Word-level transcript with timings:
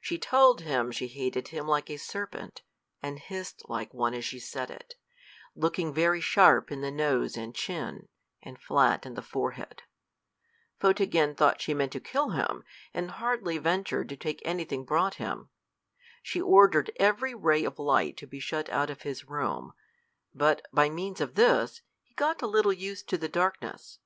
She 0.00 0.18
told 0.18 0.62
him 0.62 0.90
she 0.90 1.06
hated 1.06 1.46
him 1.54 1.68
like 1.68 1.88
a 1.88 1.98
serpent, 1.98 2.62
and 3.00 3.16
hissed 3.16 3.62
like 3.68 3.94
one 3.94 4.12
as 4.12 4.24
she 4.24 4.40
said 4.40 4.72
it, 4.72 4.96
looking 5.54 5.94
very 5.94 6.20
sharp 6.20 6.72
in 6.72 6.80
the 6.80 6.90
nose 6.90 7.36
and 7.36 7.54
chin, 7.54 8.08
and 8.42 8.60
flat 8.60 9.06
in 9.06 9.14
the 9.14 9.22
forehead. 9.22 9.82
Photogen 10.80 11.36
thought 11.36 11.60
she 11.60 11.74
meant 11.74 11.92
to 11.92 12.00
kill 12.00 12.30
him, 12.30 12.64
and 12.92 13.08
hardly 13.08 13.56
ventured 13.58 14.08
to 14.08 14.16
take 14.16 14.42
anything 14.44 14.84
brought 14.84 15.14
him. 15.14 15.48
She 16.24 16.40
ordered 16.40 16.90
every 16.96 17.32
ray 17.32 17.62
of 17.64 17.78
light 17.78 18.16
to 18.16 18.26
be 18.26 18.40
shut 18.40 18.68
out 18.70 18.90
of 18.90 19.02
his 19.02 19.26
room; 19.28 19.74
but 20.34 20.60
by 20.72 20.90
means 20.90 21.20
of 21.20 21.36
this 21.36 21.82
he 22.02 22.14
got 22.14 22.42
a 22.42 22.48
little 22.48 22.72
used 22.72 23.08
to 23.10 23.16
the 23.16 23.28
darkness. 23.28 24.00